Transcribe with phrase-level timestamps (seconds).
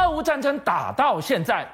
[0.00, 1.68] 俄乌战争打到现在，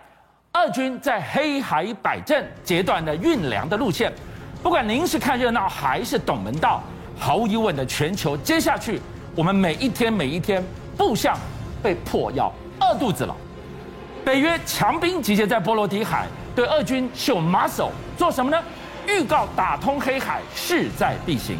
[0.54, 4.12] 俄军在黑海摆阵，截断了运粮的路线。
[4.60, 6.82] 不管您是看热闹还是懂门道，
[7.16, 9.00] 毫无疑问的，全球接下去
[9.36, 10.64] 我们每一天每一天，
[10.96, 11.38] 步向
[11.80, 13.32] 被迫要饿肚子了。
[14.24, 16.26] 北约强兵集结在波罗的海，
[16.56, 18.60] 对俄军秀 muscle，做什么呢？
[19.06, 21.56] 预告打通黑海势在必行。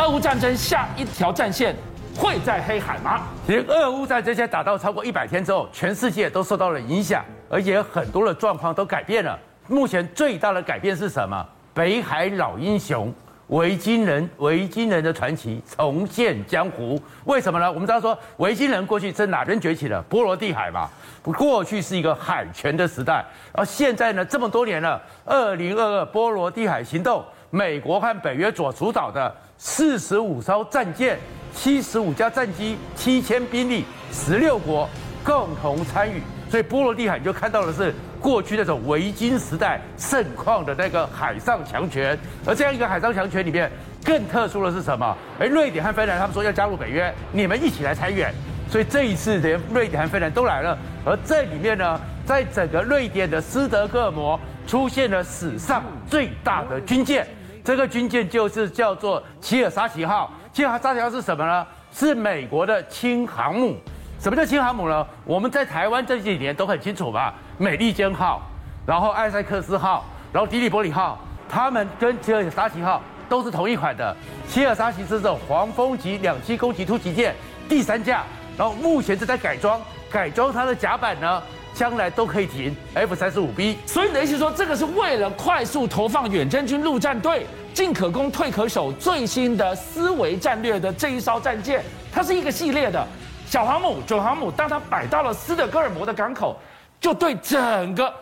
[0.00, 1.76] 俄乌战争下一条战线。
[2.16, 3.22] 会在黑海吗？
[3.46, 9.38] 其实俄乌在这些打到超过一百天之后，全世界都受到了影响，而且很多的状况都改变了。
[9.66, 11.44] 目前最大的改变是什么？
[11.72, 13.12] 北海老英雄
[13.48, 17.00] 维京人，维京人的传奇重现江湖。
[17.24, 17.70] 为什么呢？
[17.70, 20.00] 我们知道说，维京人过去是哪边崛起的？
[20.02, 20.88] 波罗的海嘛，
[21.22, 23.24] 过去是一个海权的时代。
[23.52, 31.18] 而现在呢，这么多年了，二零二二波罗的海行动，美国和北约所主导的四十五艘战舰。
[31.56, 34.90] 七十五架战机，七千兵力，十六国
[35.22, 42.18] 共同参与，所以波罗的海就看到的是过去那种维京时代盛况的那个海上强权。
[42.44, 43.70] 而这样一个海上强权里面，
[44.04, 45.16] 更特殊的是什么？
[45.38, 48.34] 哎，瑞典和芬兰他们说要加入北约，你们一起来参演。
[48.68, 50.76] 所以这一次连瑞典和芬兰都来了。
[51.04, 57.24] 而这里面呢，在整个瑞典的斯德哥尔摩出现了史上最大的军舰，
[57.64, 60.30] 这个军舰就是叫做齐尔沙奇号。
[60.52, 61.66] 齐尔沙奇号是什么呢？
[61.90, 63.74] 是美国的轻航母。
[64.20, 65.06] 什么叫轻航母呢？
[65.24, 67.32] 我们在台湾这几年都很清楚吧？
[67.56, 68.42] 美利坚号，
[68.86, 74.14] 然后艾塞克斯号，然后迪利波里号，他们跟齐尔沙奇号都是同一款的。
[74.46, 77.34] 齐尔沙奇是这种黄蜂级两栖攻击突击舰
[77.66, 78.24] 第三架，
[78.58, 81.42] 然后目前正在改装，改装它的甲板呢，
[81.74, 83.76] 将来都可以停 F 三十五 B。
[83.84, 87.46] 所以你的意思说，这个是为了快速投放远征军陆战队？
[87.74, 93.04] 进可攻，退可守，最新的思维战略的这一艘战舰，它是一个系列的
[93.46, 94.48] 小航母、准航母。
[94.48, 96.56] 当它摆到了斯德哥尔摩的港口，
[97.00, 98.14] 就对整个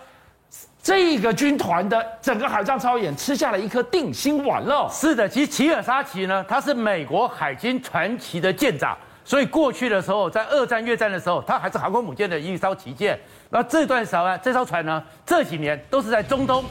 [0.82, 4.88] 这个军团的整个海上操演吃下了一颗定心丸了。
[4.90, 13.18] 是的，其实齐尔沙奇呢，他是美国海军传奇的舰长，所以过去的时候，在二战、越战的时候，它还是航空母舰的一艘旗舰。
[13.50, 16.64] 那这段时候，这艘船呢，这几年都是在中东。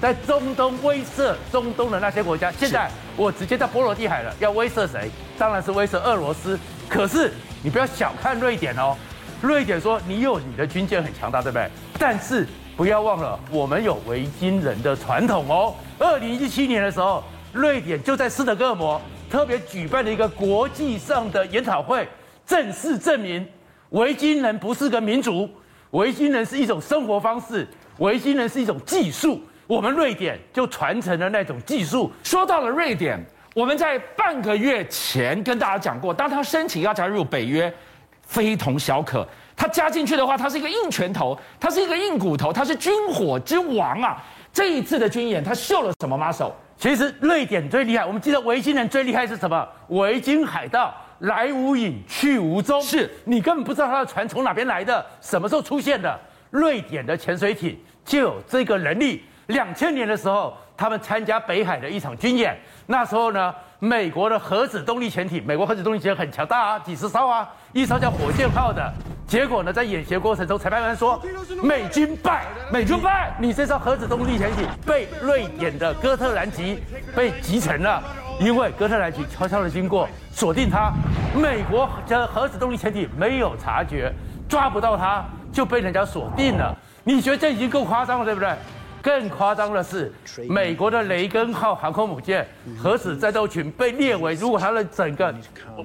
[0.00, 5.08] 在中东威慑中东的那些国家，现在我直接到波罗的海了，要威慑谁？
[5.38, 6.58] 当然是威慑俄罗斯。
[6.88, 8.96] 可是你不要小看瑞典哦，
[9.40, 11.70] 瑞典说你有你的军舰很强大，对不对？
[12.00, 12.44] 但是
[12.76, 15.72] 不要忘了，我们有维京人的传统哦。
[16.00, 19.00] 二零一七年的时候，瑞典就在斯德哥尔摩
[19.32, 22.06] 特别举办了一个国际上的研讨会，
[22.44, 23.48] 正式证明
[23.88, 25.48] 维京人不是个民族，
[25.92, 27.66] 维京人是一种生活方式，
[27.96, 29.40] 维京人是一种技术。
[29.66, 32.12] 我们瑞典就传承了那种技术。
[32.22, 33.18] 说到了瑞典，
[33.54, 37.72] 我们在半个月前跟大家讲过，当他申请要加入北约，
[38.20, 39.26] 非同小可。
[39.56, 44.22] 他加进去的话，他是一个硬拳头，他是一个硬骨头，他是军火之王啊！
[44.52, 46.52] 这一次的军演，他秀了什么 muscle？
[46.76, 49.68] 其实瑞典最厉害，我们记得维京人最厉害是什么？
[49.88, 56.18] 维京海盗来无影去无踪，是你根本不知道他的船从哪边来的，什么时候出现的。
[56.50, 59.22] 瑞典的潜水艇就有这个能力。
[59.46, 62.58] 两千年的时候，他们参加北海的一场军演。
[62.86, 68.92] 那时候呢，美国的核子动力潜艇，美国核子动力潜艇很强大啊，几十艘啊，一艘叫火箭号的。
[69.32, 71.18] 结果呢，在演习过程中，裁判员说
[71.62, 76.82] 美军败，美军败，你这艘核子动力潜艇被瑞典的哥特兰级
[77.16, 78.02] 被击沉了，
[78.38, 80.92] 因为哥特兰级悄悄的经过锁定它，
[81.34, 84.12] 美国的核子动力潜艇没有察觉，
[84.46, 86.76] 抓不到它，就被人家锁定了。
[87.02, 88.54] 你觉得这已经够夸张了，对不对？
[89.02, 90.12] 更夸张的是，
[90.48, 92.46] 美国的雷根号航空母舰
[92.80, 95.34] 核子战斗群被列为，如果它的整个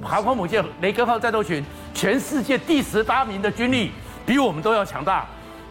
[0.04, 3.92] 航空母舰雷根号战斗群全世界第十八名的军力，
[4.26, 5.26] 比我们都要强大。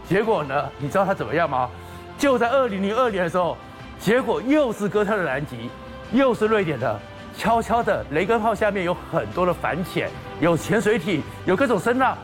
[0.09, 1.71] 结果呢，你知道它怎么样吗？
[2.19, 3.57] 就在二零零二年的时候，
[4.01, 5.71] 结果又是哥特兰级，
[6.13, 7.01] 又是瑞典的，
[7.37, 12.19] 悄悄的雷根号下面有很多的反潜，有潜水艇，有各种声浪，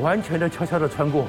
[0.00, 1.26] 完全的悄悄的穿过。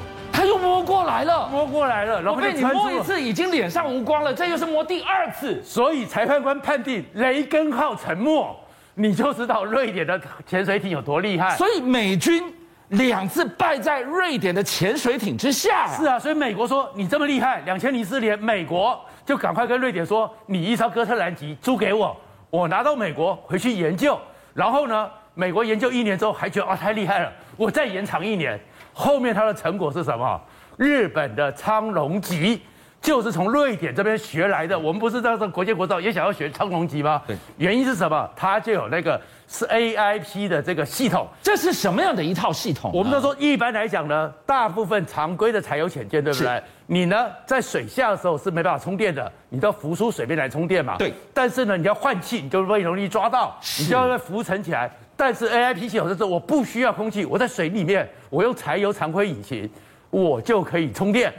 [0.84, 8.56] 过来了，摸过来了，然后被你摸一次已经脸上无光了，这又是摸第二次，所以裁判官判定雷根号沉没，
[8.94, 11.56] 你就知道瑞典的潜水艇有多厉害。
[11.56, 12.42] 所以美军
[12.88, 15.88] 两次败在瑞典的潜水艇之下。
[15.96, 22.16] 是啊，所以美国说你这么厉害，两千零四年美国就赶快跟瑞典说，你一艘哥特兰级租给我，
[22.50, 24.18] 我拿到美国回去研究，
[24.52, 28.60] 然后呢，美国研究一年之后还觉得啊太厉害了，我再延长一年。
[28.96, 30.40] 后面它的成果是什么？
[30.76, 32.60] 日本的苍龙级，
[33.00, 34.78] 就是从瑞典这边学来的。
[34.78, 37.22] 我们不是在这国舰国造也想要学苍龙级吗？
[37.26, 38.28] 对，原因是什么？
[38.34, 41.28] 它就有那个是 AIP 的这个系统。
[41.42, 42.90] 这是什么样的一套系统？
[42.94, 46.62] 我们都说一般来讲呢，大部分常规的柴油潜舰，对不对？
[46.86, 50.96] 你呢在水下的时候是没办法充电的，你都要浮出水面来充电嘛。
[50.98, 51.12] 对。
[51.32, 54.90] 但是呢，你要换气，你就会容易抓到，你就要在浮沉起来。
[55.16, 59.70] 但是 AIP 系统就是我不需要空气，我在水里面，我用柴油常规引擎，
[60.14, 61.32] 我就可以充电。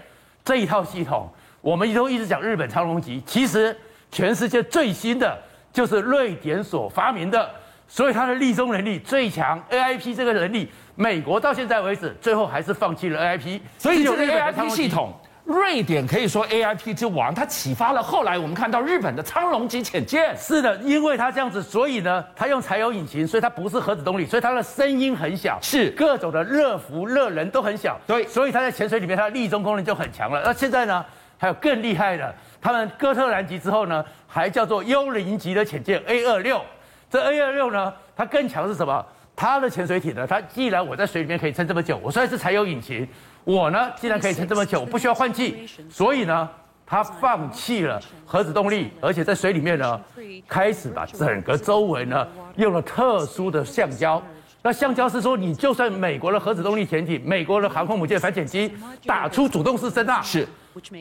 [0.44, 1.30] 这一套系统，
[1.62, 3.75] 我们都一直讲日本长隆级，其实
[4.12, 5.38] 全世界最新的
[5.72, 7.50] 就是瑞典所发明的，
[7.88, 9.63] 所以它的立中能力最强。
[9.72, 13.62] AIP 这个能力，美国到现在为止，最后还是放弃了 AIP。
[13.77, 15.13] 所以这个 AIP 系统，
[15.45, 20.36] 瑞典可以说 AIP 之王，它启发了后来我们看到日本的苍龙级潜舰。
[20.36, 27.95] 是的，因为它这样子，所以呢，它用柴油引擎，所以它不是核子动力，所以它的声音很小，是各种的热浮热能都很小。
[28.07, 30.42] 对，所以它在潜水里面，它的立中功能就很强了。
[30.44, 31.06] 那现在呢，
[31.38, 36.59] 还有更厉害的，他们哥特兰级之后呢，还叫做幽灵级的潜舰 A 二六。
[37.07, 39.06] 这 A 二六呢，它更强是什么？
[39.36, 43.07] 它的潜水艇呢，它既然我在水里面可以撑这么久，我虽然是柴油引擎。
[43.45, 46.50] 我呢，既然可以撑这么久，我不需要换气，所以呢，
[46.86, 50.01] 他放弃了核子动力，而且在水里面呢，
[50.47, 54.21] 开始把整个周围呢用了特殊的橡胶。
[54.63, 58.75] 那橡胶是说，你就算美国的核子动力潜艇、美国的航空母舰反潜机
[59.06, 60.47] 打出主动式声呐，是，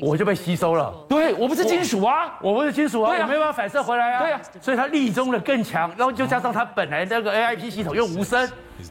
[0.02, 0.92] 我就被吸收了。
[1.08, 4.20] 对，我不是金属啊，我，我不是金属啊，对啊，我没办法反射回来啊。
[4.20, 8.46] 对啊，所以它力中的更强，然后就加上它本来那个 AIP 系统又无声，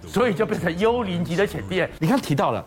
[0.07, 1.88] 所以就变成幽灵级的潜艇。
[2.00, 2.65] 你看提到了。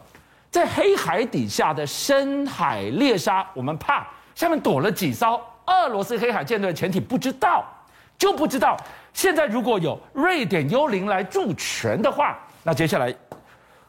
[0.57, 7.63] 在黑海底下的深海猎杀，我们怕下面躲了几艘俄罗斯黑海舰队的潜艇，不知道
[8.17, 8.75] 就不知道。
[9.13, 13.15] 现在如果有瑞典幽灵来助拳的话，那接下来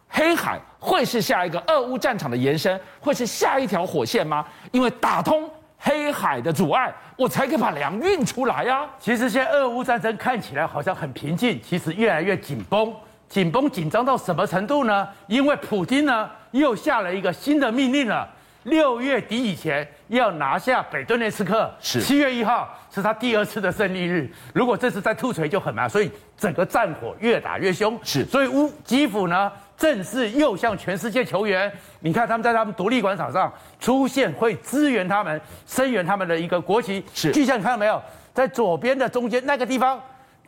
[0.10, 4.46] 黑海会是下一个俄乌战场的延伸，会是下一条火线吗？
[4.74, 12.94] 因为打通黑海的阻碍，我才可以把粮运出来呀、其实现在俄乌战争看起来好像很平静，其实越来越紧绷。
[13.30, 15.06] 紧绷紧张到什么程度呢？
[15.28, 18.28] 因为普京呢又下了一个新的命令了，
[18.64, 21.72] 六月底以前要拿下北顿涅茨克。
[21.80, 28.00] 是七月一号是他第二次的胜利日，如果这次再吐锤就很麻烦，所以整个战火越打越凶。
[28.04, 31.72] 是，所以乌基辅呢正式又向全世界求援。
[32.00, 37.04] 你看他们在他们独立广场上出现，会支援他们、声援他们的一个国旗。
[37.14, 38.02] 是，巨象你看到没有？
[38.34, 40.00] 在左边的中间那个地方，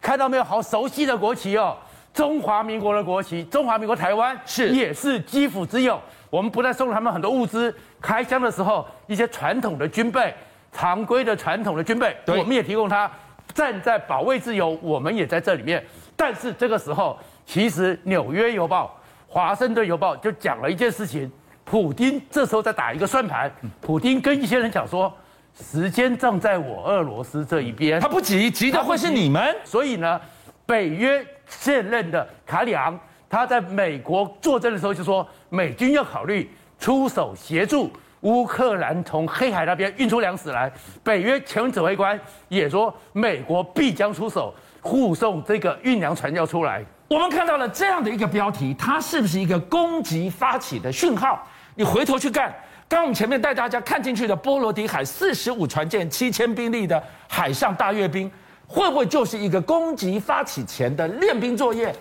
[0.01, 0.43] 看到没有？
[0.43, 1.75] 好熟悉的国旗哦。
[2.13, 6.01] 中华民国的国旗，中华民国台湾是也是基辅之友。
[6.29, 10.33] 我们不但送了他们很多物资，开箱的时候一些传统的军备，
[10.71, 13.09] 常规的传统的军备，我们也提供他。
[13.53, 15.83] 站在保卫自由，我们也在这里面。
[16.15, 17.17] 但是这个时候，
[17.47, 18.99] 其实《纽约邮报》、
[19.33, 21.31] 《华盛顿邮报》就讲了一件事情：
[21.63, 23.51] 普京这时候在打一个算盘。
[23.81, 25.11] 普京跟一些人讲说，
[25.59, 29.55] 时间正在我俄罗斯这一边，他不急，急的会是你们。
[29.63, 30.21] 所以呢，
[30.65, 31.25] 北约。
[31.49, 32.97] 现任的卡里昂，
[33.29, 36.49] 他在美国作证的时候就说，美军要考虑
[36.79, 37.91] 出手协助
[38.21, 40.71] 乌克兰从黑海那边运出粮食来。
[41.03, 46.83] 北约前指挥官也说，美国必将出手护送这个运粮船要出来。
[47.07, 51.45] 我们看到了这样的一个标题，它是不是一个攻击发起的讯号？
[51.75, 52.53] 你回头去看，
[52.87, 58.29] 刚我们前面带大家看进去的波罗的海四十五船舰、七千兵力的海上大阅兵。
[58.71, 61.91] 会不会就是一个攻击发起前的练兵作业？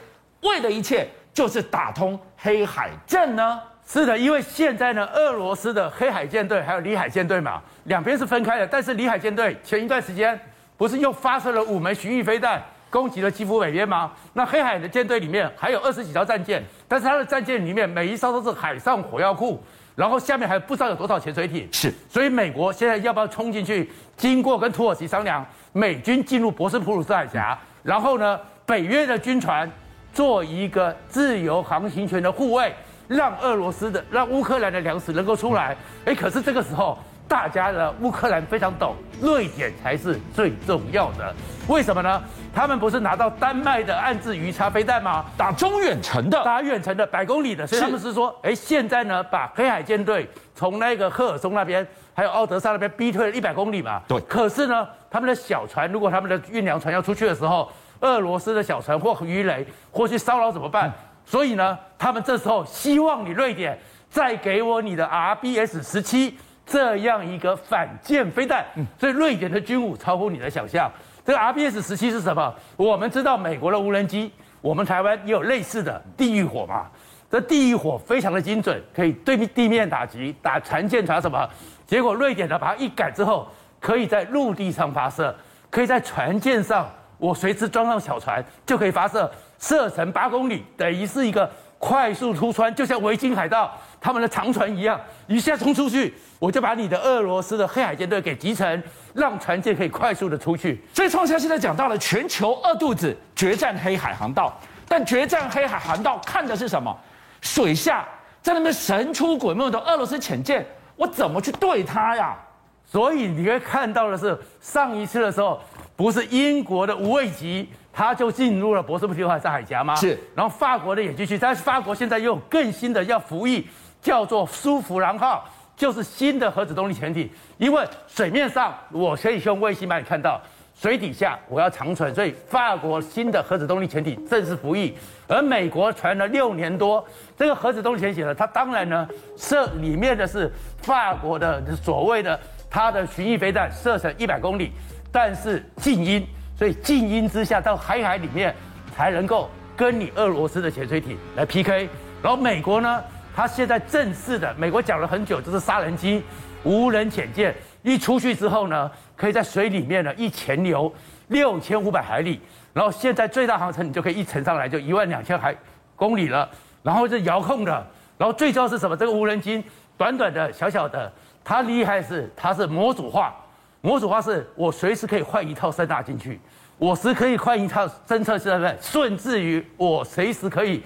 [0.43, 3.59] 为的一切就是打通黑海阵呢？
[3.87, 8.67] 是的，因为现在呢，俄罗斯的黑海舰队还有里海舰队嘛，两边是分开的。
[8.67, 10.39] 但是里海舰队前一段时间
[10.77, 14.13] 不是又发射了五枚巡弋飞弹攻击了基辅北边吗？
[14.35, 19.59] 那黑海的舰队里面还有二十几艘战舰，但是它的战舰里面每一艘都是海上火药库。
[19.99, 23.91] 然后下面还不知道有多少潜水艇，是，所以美国现在要不要冲进去？
[24.17, 29.69] 经过跟土耳其商量，美军进入博斯普鲁斯海峡，然后呢，北约的军船
[30.15, 32.73] 做一个自由航行权的护卫，
[33.09, 35.77] 让俄罗斯的、让乌克兰的粮食能够出来。
[36.05, 36.97] 哎，可是这个时候。
[37.29, 41.35] 大家的乌克兰非常懂，瑞典才是最重要的。
[41.69, 42.23] 为什么呢？
[42.55, 45.27] 他们不是拿到丹麦的暗制鱼叉飞弹吗？
[45.37, 47.07] 打中远程的，打远程的。
[47.07, 47.67] 百公里的。
[47.67, 48.13] 所以他们是。
[48.15, 54.01] 说，哎，现在呢，把黑海舰队从那个赫尔松那边，还有奥德萨那边逼退了一百公里嘛。
[54.09, 54.19] 对。
[54.23, 54.67] 可是。
[54.67, 57.71] 呢，他们的小船，如果他们的运粮船要出去的时候，
[58.01, 60.89] 俄罗斯的小船或鱼雷或去骚扰怎么办？
[60.89, 60.93] 嗯。
[61.27, 66.39] 所以呢，他们这时候希望你瑞典再给我你的 RBS 十七。
[66.71, 68.65] 这样一个反舰飞弹，
[68.99, 70.91] 所以瑞典的军武超乎你的想象。
[71.25, 72.55] 这个 RBS 十七是什么？
[72.77, 76.87] 我们知道美国的无人机，我们台湾也有类似的地狱火嘛。
[77.31, 81.49] 这地狱火非常的精准，可以对地面打击，打船舰船什么。
[81.87, 83.47] 结果瑞典呢把它一改之后，
[83.81, 85.35] 可以在陆地上发射，
[85.71, 98.83] 可以在船舰上，我随时装上小船就可以发射，射程八公里，等于是一个快速突穿，就像维京海盗他们的长船一样，一下冲出去，我就把你的俄罗斯的黑海舰队给击沉，
[99.15, 100.83] 让船舰可以快速的出去。
[100.93, 104.59] 所以创下现在讲到了全球饿肚子，决战黑海航道，
[104.89, 106.95] 但决战黑海航道看的是什么？
[107.41, 108.05] 水下
[108.43, 110.67] 在那边神出鬼没的俄罗斯潜舰，
[110.97, 112.37] 我怎么去对它呀？
[112.85, 115.61] 所以你会看到的是，上一次的时候，
[115.99, 119.97] 不是英国的无畏级，它就进入了博斯普鲁斯海峡吗？
[119.97, 120.17] 是。
[120.33, 123.67] 然后法国的也继续，但是法国现在又有更新的要服役，
[124.01, 125.45] 叫做苏弗兰号，
[125.77, 127.29] 就是新的核子动力潜艇。
[127.57, 130.41] 因为水面上我可以用卫星把你看到。
[130.81, 134.95] 水底下我要长存，所以法国新的核子动力潜艇正式服役，
[135.27, 137.05] 而美国传了六年多，
[137.37, 142.39] 这个核子动力潜艇呢，它当然呢射里面的是法国的所谓的
[142.71, 144.71] 它的巡弋飞弹，射程一百公里，
[145.11, 148.55] 但是静音，所以静音之下到海海里面
[148.95, 151.89] 才能够跟你俄罗斯的潜水艇来 PK，
[152.23, 153.03] 然后美国呢，
[153.35, 156.23] 它现在正式的，美国讲了很久，就是杀人机、
[156.65, 157.55] 无人潜舰。
[157.83, 160.93] 一出去之后呢，可以在水里面呢一潜流
[161.29, 162.41] 六千五百海里，
[162.75, 165.57] 然后现在最大航程你就可以一沉上来就一万两千海
[165.95, 166.47] 公里了，
[166.83, 167.87] 然后是遥控的，
[168.19, 168.97] 然后最重要是什么？
[168.97, 169.63] 这个无人机
[169.97, 171.11] 短短的小小的，
[171.45, 173.35] 它厉害是它是模组化，
[173.81, 176.41] 模组化是我随时可以换一套声纳进去，
[176.79, 180.83] 我时可以换一套侦测设备，甚至于我随时可以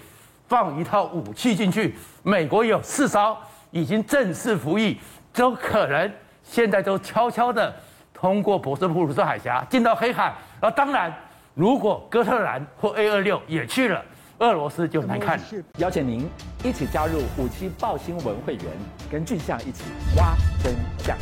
[0.46, 1.94] 放一套武器进去。
[2.22, 3.37] 美国有四艘
[3.70, 4.99] 已经正式服役，
[5.32, 6.12] 都可能。
[6.44, 7.72] 现在都悄悄地
[8.12, 11.11] 通过博斯普鲁斯海峡进到黑海，而当然，
[11.54, 14.04] 如果哥特兰或 A 二六也去了，
[14.38, 15.44] 俄罗斯就难看了。
[15.78, 16.28] 邀请您
[16.64, 18.64] 一起加入五七爆新闻会员，
[19.11, 19.84] 跟俊相一起
[20.16, 21.16] 挖真相。